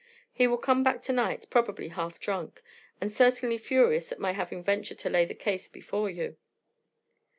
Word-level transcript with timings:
He 0.33 0.47
will 0.47 0.57
come 0.57 0.81
back 0.81 1.03
tonight 1.03 1.45
probably 1.51 1.89
half 1.89 2.19
drunk, 2.19 2.63
and 2.99 3.13
certainly 3.13 3.59
furious 3.59 4.11
at 4.11 4.17
my 4.17 4.31
having 4.31 4.63
ventured 4.63 4.97
to 4.97 5.11
lay 5.11 5.25
the 5.25 5.35
case 5.35 5.69
before 5.69 6.09
you." 6.09 6.37